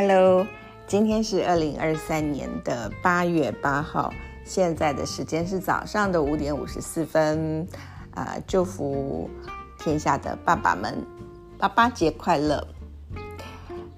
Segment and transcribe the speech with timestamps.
[0.00, 0.46] Hello，
[0.86, 4.14] 今天是二零二三年的八月八号，
[4.44, 7.66] 现在的时间是早上的五点五十四分。
[8.14, 9.28] 啊、祝福
[9.80, 11.04] 天下的爸爸们，
[11.58, 12.64] 爸爸节快乐！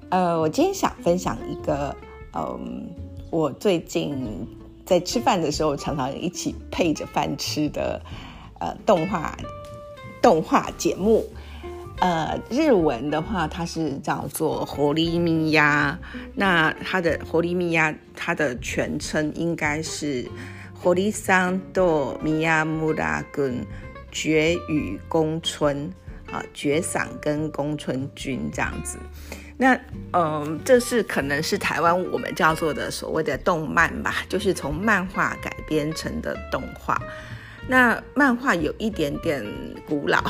[0.08, 1.94] 呃，我今天想分享一个，
[2.32, 2.88] 嗯，
[3.30, 4.48] 我最近
[4.86, 8.00] 在吃饭的时候常常一起配着饭吃的，
[8.58, 9.36] 呃，动画
[10.22, 11.26] 动画节目。
[12.00, 15.98] 呃，日文的话，它是叫做《活力米亚》，
[16.34, 20.24] 那它的《活力米亚》它的全称应该是
[20.74, 23.66] 《活力桑多米亚穆拉根
[24.10, 25.92] 绝雨宫村》
[26.34, 28.98] 啊，绝嗓跟宫村君这样子。
[29.58, 29.78] 那
[30.14, 36.98] 嗯，这是可能是台湾我们叫做的所谓的动漫吧，就是从漫画改编成的动画。
[37.68, 39.44] 那漫画有一点点
[39.86, 40.24] 古老。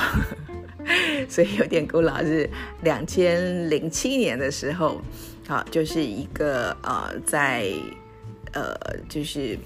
[1.29, 2.49] 所以有点古老，是
[2.83, 5.01] 两千零七年的时候，
[5.47, 7.71] 好，就是一个呃，在
[8.53, 8.75] 呃，
[9.09, 9.59] 就是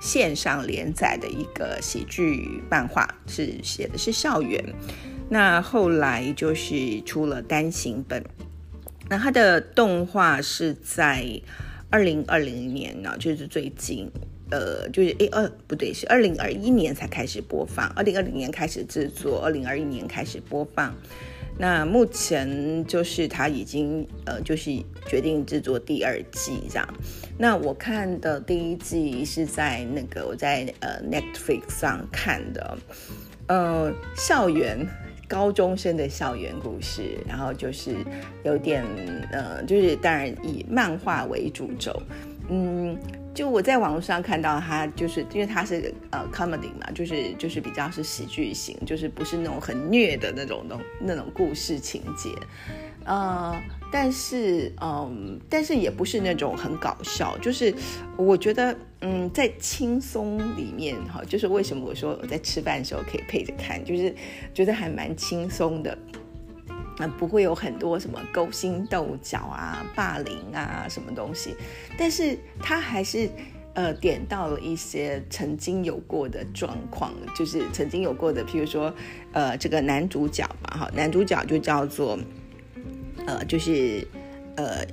[0.00, 4.64] 线上连载的一个喜剧漫画，是写的是校园。
[5.28, 8.24] 那后来就是出了单行本，
[9.08, 11.40] 那它的动画是在
[11.88, 14.10] 二零二零年呢，就是最近。
[14.50, 20.94] 呃，就是诶，二不对，是二零二一年才开始播放，二零二零年开始制作，二零二一年开始播放。
[21.58, 24.70] 那目前就是他已经呃，就是
[25.06, 26.88] 决定制作第二季这样。
[27.36, 32.78] 那我看的第一季是在那个我在呃 Netflix 上看的，
[33.46, 34.86] 呃，校园
[35.28, 37.94] 高中生的校园故事，然后就是
[38.42, 38.82] 有点
[39.30, 42.02] 呃，就是当然以漫画为主轴，
[42.48, 42.96] 嗯。
[43.40, 52.28] 就我在网络上看到他，就是因为他是呃 comedy 嘛，就是就是比较是喜剧型，就是不是那种很虐的那种那种那种故事情节，
[53.06, 53.58] 呃，
[53.90, 57.74] 但是嗯，但是也不是那种很搞笑，就是
[58.18, 64.14] 我觉得嗯，在轻松里面哈，就是为什么我说我在吃饭的时候可以配着看，就是
[64.52, 65.96] 觉得还蛮轻松的。
[67.08, 71.54] 不会有很多什么勾心斗角啊、霸凌啊什么东西，
[71.96, 73.30] 但是他还是
[73.74, 78.92] 呃点到了一些曾经有过的状况，就是曾经有过的，譬如说
[79.32, 82.18] 呃这个男主角嘛，哈，男主角就叫做
[83.26, 84.06] 呃就是
[84.56, 84.84] 呃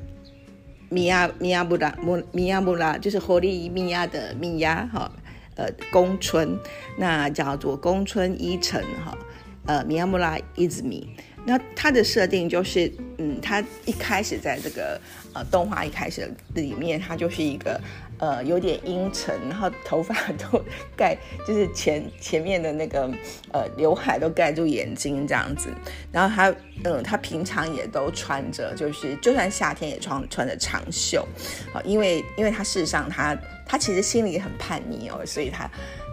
[0.89, 5.11] 米亚米亚布拉米米亚布拉，就是活力米亚的米亚哈，
[5.55, 6.57] 呃宫村，
[6.97, 9.17] 那叫做宫村一成哈，
[9.65, 11.09] 呃米亚布拉伊兹米。
[11.47, 14.99] 那它的设定就是，嗯，他一开始在这个
[15.33, 17.79] 呃动画一开始里面，他就是一个
[18.19, 20.61] 呃有点阴沉，然后头发都
[20.97, 23.09] 盖，就是前前面的那个
[23.53, 25.69] 呃刘海都盖住眼睛这样子，
[26.11, 26.53] 然后他
[26.83, 31.25] 嗯他平常也都穿着，就是就算夏天也穿穿着长袖，
[31.73, 33.33] 啊，因为因为他事实上他
[33.65, 35.65] 他其实心里很叛逆哦，所以他。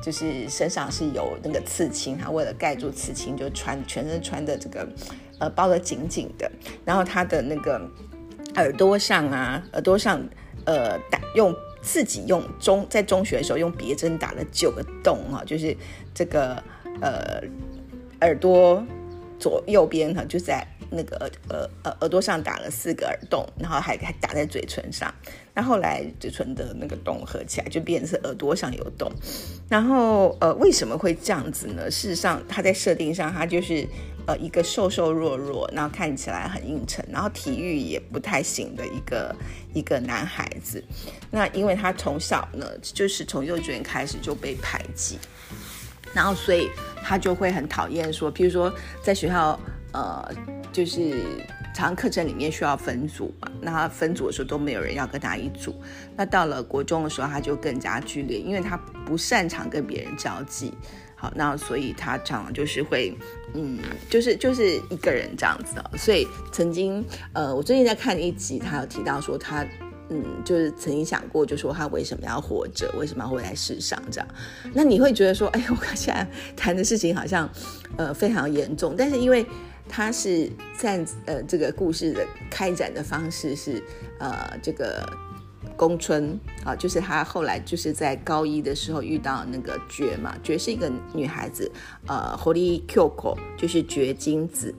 [0.05, 4.87] 就是身上是有那个刺青，他为了盖住刺青，就穿全身穿的这个，
[5.45, 6.51] 呃，包得紧紧的。
[6.85, 7.81] 然后他的那个
[8.55, 10.27] 耳朵上啊，耳朵上，
[10.65, 15.77] 呃，打用自己用中在中学的时候用别针打了九个洞啊，就是
[16.15, 16.63] 这个
[17.01, 17.43] 呃
[18.23, 18.83] 耳朵
[19.39, 20.67] 左右边哈，就在。
[20.91, 21.17] 那个
[21.49, 25.13] 耳耳耳朵上打了四个耳洞，然后还还打在嘴唇上。
[25.53, 29.11] 那后来嘴唇的那个洞合起来，就变成耳朵上有洞。
[29.69, 31.91] 然后呃，为什么会这样子呢？
[31.91, 33.85] 事实上，他在设定上，他就是
[34.27, 39.35] 呃一个瘦瘦弱弱，然后看起来很阴沉，然后体育也不太行的一个
[39.73, 40.83] 一个男孩子。
[41.31, 45.19] 那因为他从小呢，就是从幼稚园开始就被排挤，
[46.13, 46.71] 然后所以
[47.03, 49.59] 他就会很讨厌说，譬如说在学校
[49.93, 50.29] 呃。
[50.75, 51.23] 就是
[51.73, 55.81] 常课程里面需要分组嘛，那他分组的时候都没有人要跟他一组。
[56.17, 58.77] 那到了国中的时候，他就更加剧烈，因为他
[59.07, 60.75] 不擅长跟别人交际。
[61.35, 63.17] 那所以他常常就是会，
[63.55, 63.79] 嗯，
[64.09, 65.83] 就是就是一个人这样子。
[65.97, 69.67] 所以曾经，呃，我最近在看一集，他有提到说他，
[70.09, 74.29] 嗯，就是曾经想过，就说他为什么要活着，为什么要活在世上这样。
[74.73, 76.27] 那你会觉得说，哎，我现在
[76.57, 77.49] 谈的事情好像，
[77.97, 79.45] 呃，非常严重，但是因为。
[79.87, 83.85] 他是在呃这个故事的开展的方式是
[84.19, 85.07] 呃这个
[85.77, 91.71] 宫村啊，就是他后来就是在高一的时候遇到那个绝嘛，绝是一个女孩子，
[92.07, 94.75] 呃，Holy Koko，就是绝金子。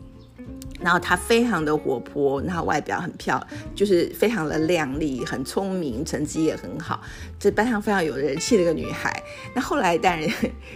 [0.79, 7.01] 然后她非常的活泼，然后外表很漂亮，就是非常的靓丽，很聪明，成绩也很好，
[7.39, 9.23] 这班上非常有人气的一个女孩。
[9.53, 10.29] 那后来当然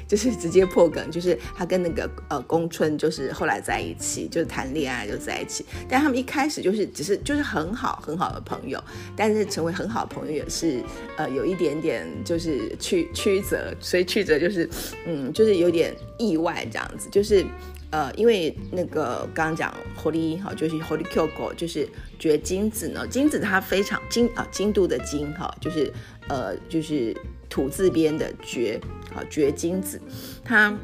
[0.07, 5.66] 就是直接破梗，就是她跟那个呃宫春就是后来在一起，就是谈恋爱就在一起。
[5.88, 8.81] 但他们一开始就是只是就是很好很好的朋友，
[9.16, 10.81] 但是成为很好的朋友也是
[11.18, 14.69] 呃有一点点就是曲曲折，所以曲折就是
[15.06, 17.45] 嗯就是有点意外这样子，就是。
[17.92, 21.88] 呃，因为那个刚刚讲狐狸哈，就是狐狸 Q 狗就是
[22.18, 23.08] 掘金子呢。
[23.08, 25.92] 金子它非常金啊，金度的金哈，就是
[26.28, 27.16] 呃，就是
[27.50, 28.80] 土字边的掘，
[29.14, 30.00] 啊掘金子，
[30.44, 30.78] 它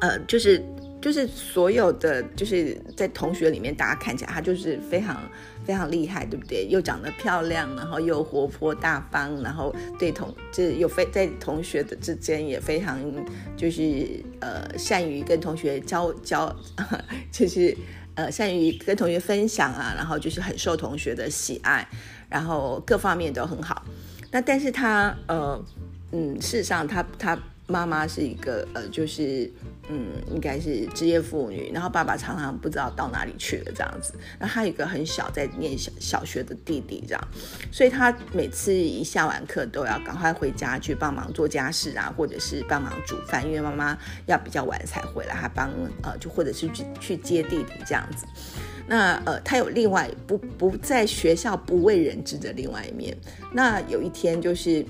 [0.00, 0.62] 呃就是
[1.00, 5.20] 就是所有的就是在同学里面，大家看起来他就是非常。
[5.68, 6.66] 非常厉害，对不对？
[6.66, 12.98] 又长得漂亮，然后又活泼大方，然后对同就是有非在同学的之间也非常
[13.54, 14.08] 就是
[14.40, 16.50] 呃善于跟同学交交，
[17.30, 17.76] 就是
[18.14, 21.86] 呃善于跟同学分享啊，然后就是很受同学的喜爱，
[22.30, 23.84] 然后各方面都很好。
[24.30, 25.62] 那但是他呃
[26.12, 27.38] 嗯，事实上他他。
[27.70, 29.52] 妈妈是一个呃，就是
[29.90, 34.12] 嗯，应该是职业妇女，然后爸爸常常不知道到哪里去了这样子。
[34.38, 37.28] 那他有一个很小在念小小学的弟弟这样，
[37.72, 43.96] 所以他每次一下完课都要赶快回家去帮忙做家事啊，或者是帮忙煮饭，因为妈妈
[44.26, 45.70] 要比较晚才回来，他帮
[46.02, 48.26] 呃就或者是去去接弟弟这样子。
[48.86, 53.16] 那呃，他有另外不不在学校不为人知的另外一面。
[53.52, 54.84] 那有一天就是。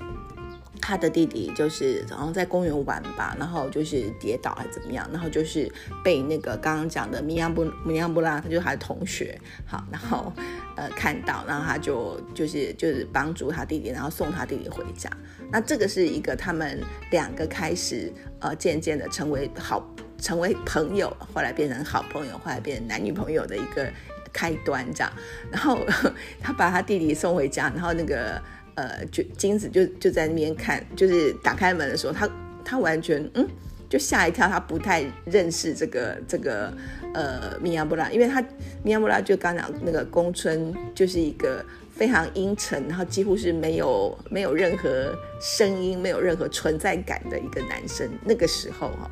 [0.81, 5.71] 他的弟弟就是好像在公园玩吧，然后就是跌倒还是怎么样，然后就是
[6.03, 10.33] 被那个刚刚讲的米亚布米亚布拉，他就是他的同学，好，然后
[10.75, 15.09] 呃看到，然后他就就是就是帮助他弟弟，然后送他弟弟回家。
[15.51, 16.81] 那这个是一个他们
[17.11, 19.87] 两个开始呃渐渐的成为好
[20.17, 23.87] 成为朋友，后来变成好朋友，后来变成男女朋友的一个
[24.31, 25.11] 开端这样。
[25.51, 25.85] 然后
[26.41, 28.41] 他把他弟弟送回家，然后那个。
[28.79, 32.29] 呃，就金子就就在那边看，就是打开门的时候，他
[32.63, 33.45] 他完全嗯，
[33.89, 36.71] 就吓一跳，他不太认识这个这个
[37.13, 38.41] 呃米亚布拉，因为他
[38.81, 48.09] 米亚布拉就刚讲那个宫村就是一个非常阴沉，然后几乎是没有没有任何声音、没有任何存在感的一个男生。
[48.23, 49.11] 那个时候哈，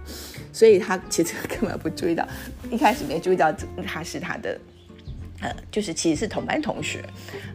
[0.54, 2.26] 所以他其实 根本不注意到，
[2.72, 3.52] 一开始没注意到
[3.86, 4.58] 他是他的。
[5.42, 7.04] 呃，就是其实是同班同学，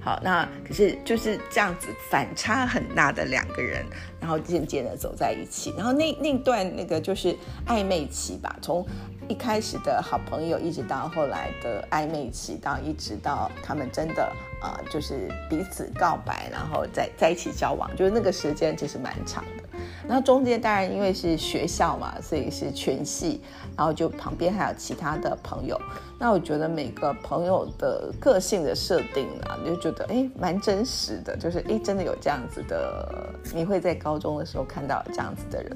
[0.00, 3.84] 好，那可是就是这样子反差很大的两个人，
[4.20, 7.36] 然后渐渐的走在一起，然后那那段那个就是
[7.66, 8.86] 暧昧期吧，从
[9.32, 14.30] 一开始的好朋友，一直到后来的暧昧期，到一直到他们真的
[14.60, 19.62] 呃就是彼此告白，然后在在一起交往，就是那个时间其实蛮长的。
[20.06, 23.40] 然后中间当然因为是学校嘛，所以是全系，
[23.74, 25.80] 然后就旁边还有其他的朋友。
[26.18, 35.74] 那我觉得每个朋友的个性的设定啊，就觉得哎蛮真实的，就是哎真的有这样子的，你会在高中的时候看到这样子的人。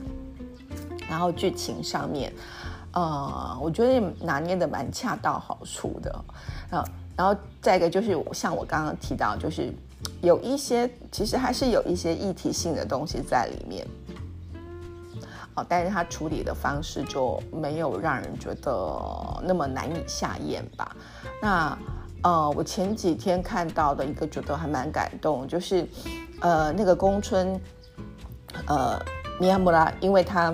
[1.09, 2.33] 然后剧情上面，
[2.97, 6.25] 呃，我觉得拿捏的蛮恰到好处的。
[6.71, 6.83] 啊，
[7.15, 9.71] 然后再一个就是像我刚刚提到，就是
[10.23, 13.87] 有一些其实还是有一些议题性的东西在里面。
[15.57, 18.73] 哦，但是他处理的方式就没有让人觉得
[19.43, 20.97] 那么难以下咽吧？
[21.43, 21.79] 那
[22.23, 25.87] 呃，我前几天看到的一个觉得还蛮感动，就是
[26.41, 27.61] 呃那个宫村
[28.67, 28.99] 呃
[29.39, 30.53] 米亚穆拉，因为他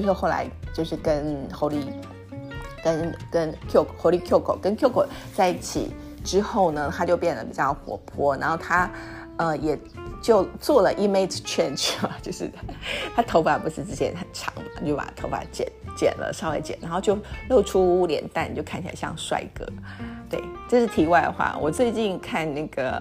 [0.00, 1.82] 就是后来就是跟 Holy
[2.84, 5.92] 跟跟 Q Holy Q 口跟 Q 口在一起
[6.24, 8.88] 之后呢，他就变得比较活泼，然后他
[9.38, 9.78] 呃也。
[10.20, 12.50] 就做了 image change 嘛，就是
[13.14, 15.64] 他头发不是之前很长嘛，就把头发剪
[15.96, 17.16] 剪了，稍微剪，然后就
[17.48, 19.64] 露出脸蛋，就看起来像帅哥。
[20.28, 21.56] 对，这是题外话。
[21.62, 23.00] 我最近看那个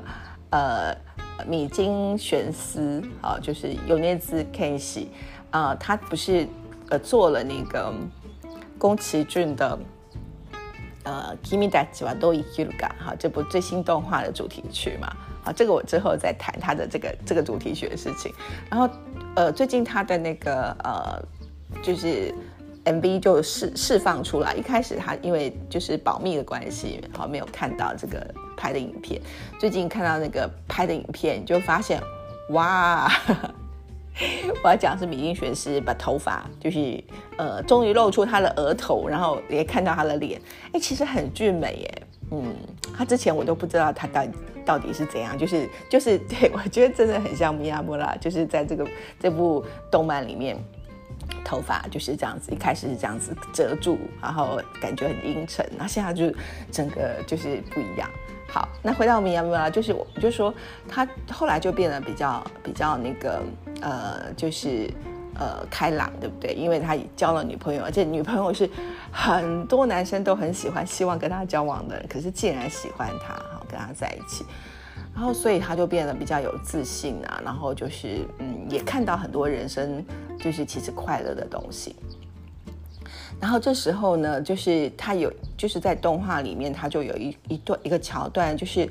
[0.51, 0.95] 呃
[1.47, 5.07] 米津玄师啊，就是有那只 Kenshi
[5.49, 6.47] 啊，他不是
[6.89, 7.93] 呃做了那个
[8.77, 9.77] 宫崎骏的
[11.03, 15.07] 呃 Kimi da Jiwa do Ikiruga 哈这部最新动画的主题曲嘛。
[15.43, 18.33] 啊，这个我之后再谈他的这个这个主题曲的事情。
[18.69, 18.89] 然后，
[19.33, 21.23] 呃，最近他的那个呃，
[21.81, 22.35] 就是
[22.83, 24.53] MV 就释释放出来。
[24.53, 28.27] 一开始他因为就是保密的关系，好没有看到这个
[28.57, 29.21] 拍的影片。
[29.57, 32.01] 最近看到那个拍的影片，就发现
[32.49, 33.09] 哇，
[34.63, 37.03] 我要讲是米津玄师把头发就是
[37.37, 40.41] 呃，终于露出他的额头，然后也看到他的脸。
[40.73, 42.03] 哎，其实很俊美耶。
[42.31, 42.53] 嗯，
[42.97, 44.31] 他之前我都不知道他到底
[44.65, 48.85] 到底是怎样，就是就是 对我觉得真的很像米亚莫拉，就是在这个
[49.19, 50.57] 这部动漫里面，
[51.45, 56.33] 头发就是这样子，一开始是这样子遮住，然后感觉很阴沉，那现在就
[56.71, 58.09] 整个就是不一样。
[58.49, 60.53] 好，那回到我们亚米就是我就说
[60.87, 63.41] 他后来就变得比较比较那个
[63.81, 64.89] 呃，就是
[65.35, 66.53] 呃开朗，对不对？
[66.53, 68.69] 因为他交了女朋友，而且女朋友是
[69.11, 74.45] 很多男生都很喜欢，希望跟他交往的人，可是竟然喜欢他，好跟他在一起。
[75.13, 80.05] 然后，所以他就变得比较有自信啊，然后就是，嗯，也看到很多人生
[80.39, 81.95] 就是其实快乐的东西。
[83.39, 88.89] 然后这时候呢，就是他有，就是在动画里面，他就有一一段一个桥段，就是。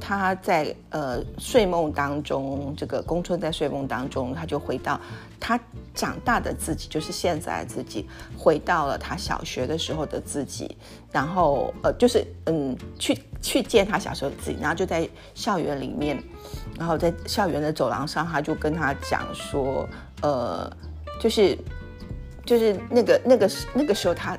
[0.00, 5.00] 他在呃睡梦当中，这个宫春在睡梦当中，他就回到
[5.38, 5.56] 他
[5.94, 8.04] 长大的自己，就是现在的自己，
[8.36, 10.76] 回到了他小学的时候的自己，
[11.12, 16.20] 然后呃就是嗯去去见他小时候的自己，然后就在校园里面，
[16.76, 19.88] 然后在校园的走廊上，他就跟他讲说，
[20.22, 20.68] 呃，
[21.20, 21.56] 就是
[22.44, 24.38] 就是那个那个那个时候他。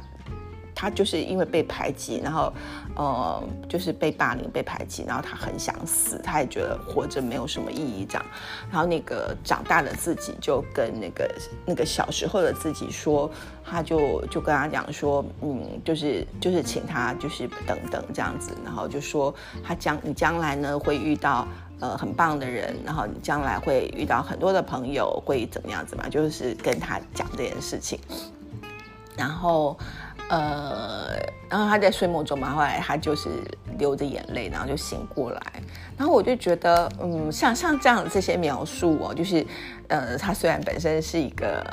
[0.78, 2.54] 他就是因为被排挤，然后，
[2.98, 8.26] 呃，就是被霸凌、被排挤，然后他很想死，他也觉得活着没有什么意义这样。
[8.70, 11.34] 然后那个长大的自己就跟那个
[11.66, 13.32] 那个小时候的自己说，
[13.64, 19.34] 他就就跟他讲说，嗯，就是就是请他就是等等这样子，然后就说
[19.64, 21.48] 他将你将来呢会遇到
[21.80, 26.08] 呃很棒的人，然后你将来会遇到很多的朋友，会怎么样子嘛？
[26.10, 28.00] 就是跟他讲这件事情，
[29.16, 29.78] 然后。
[30.28, 31.10] 呃，
[31.48, 33.30] 然后他在睡梦中嘛，后来他就是
[33.78, 35.40] 流着眼泪，然后就醒过来。
[35.96, 39.46] 然后我就觉得，嗯，像像这样这些描述哦，就是，
[39.88, 41.64] 呃，他虽然本身是一个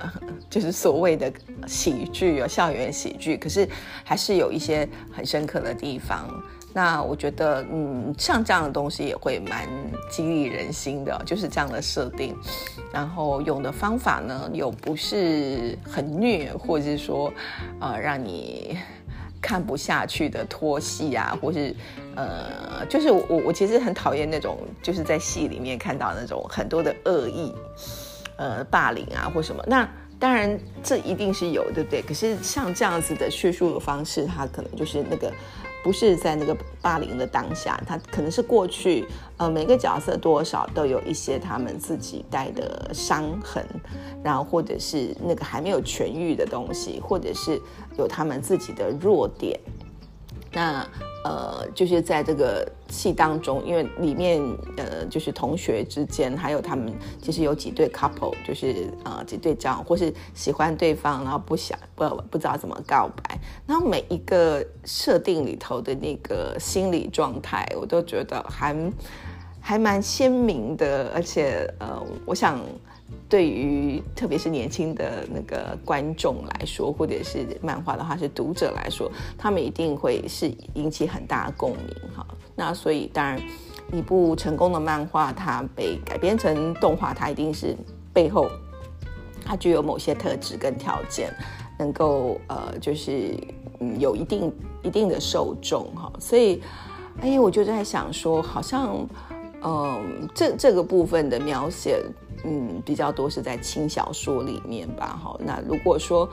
[0.51, 1.33] 就是所谓的
[1.67, 3.67] 喜剧哦，校园喜剧，可是
[4.05, 6.29] 还是有一些很深刻的地方。
[6.75, 9.69] 那我觉得，嗯，像这样的东西也会蛮
[10.11, 12.35] 激励人心的，就是这样的设定。
[12.91, 17.33] 然后用的方法呢，又不是很虐，或者是说，
[17.79, 18.79] 呃，让你
[19.41, 21.75] 看不下去的拖戏啊，或是，
[22.17, 27.53] 呃，就是我我其实很讨厌那种，就是在戏里面看到那种很多的恶意，
[28.37, 29.63] 呃，霸凌啊或什么。
[29.67, 29.87] 那
[30.19, 32.01] 当然这一定是有，对不对？
[32.01, 35.31] 可是像这样子的叙述的方式，它可能就是那个。
[35.83, 39.05] 不是在那个霸凌的当下，他可能是过去，
[39.37, 43.65] 呃，每个角色多少都有一些他们自己带的伤痕，
[44.23, 47.61] 然后或者是那个还没有痊愈的东西，或者是
[47.99, 49.59] 有他们自己的弱点，
[50.53, 50.87] 那。
[51.25, 54.43] 呃，就是在这个戏当中，因为里面
[54.77, 68.75] 呃，就是同学之间，还有他们其实有几对 couple，就是呃几对这样，或是喜欢对方，然后不想不不知道怎么告白，然后每一个设定里头的那个心理状态，我都觉得还
[69.63, 72.61] 还蛮鲜明的，而且呃，我想。
[73.29, 82.27] 对于特别是年轻的那个观众来说，或者是漫画的话，是读者来说，他们一定会是引起很大的共鸣哈。
[82.55, 83.41] 那所以当然，
[83.91, 87.75] 一部成功的漫画，它被改编成动画，它一定是
[88.13, 88.51] 背后
[89.43, 91.35] 它具有某些特质跟条件，
[91.79, 93.35] 能够呃，就是
[93.81, 94.53] 嗯有一定
[94.83, 96.13] 一定的受众哈。
[96.19, 96.63] 所以，
[97.23, 99.07] 哎，我就在想说，好像
[99.65, 102.03] 嗯这这个部分的描写。
[102.45, 105.17] 嗯，比较多是在轻小说里面吧。
[105.23, 106.29] 哈，那如果说，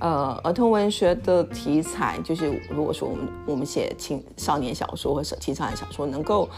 [0.00, 6.48] 呃，儿童文学的题材，就是如果说我们我们写青少年小说或者青少年小说，能够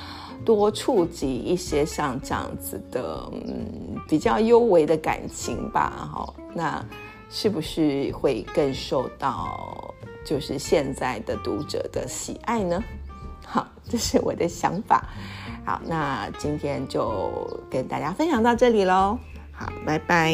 [0.47, 6.09] 多触及一些像这样子的，嗯，比较幽微的感情吧。
[6.15, 6.83] 哈，那
[7.29, 9.95] 是不是会更受到
[10.25, 12.83] 就是现在的读者的喜爱呢？
[13.45, 15.05] 好，这是我的想法。
[15.67, 19.19] 好，那今天就跟大家分享到这里喽。
[19.53, 20.33] 好，拜拜。